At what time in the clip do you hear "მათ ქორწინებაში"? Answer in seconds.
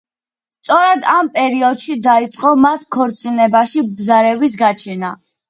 2.65-3.85